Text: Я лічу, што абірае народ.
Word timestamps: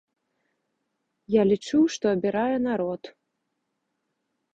Я 1.33 1.43
лічу, 1.51 1.79
што 1.97 2.05
абірае 2.15 2.55
народ. 2.69 3.01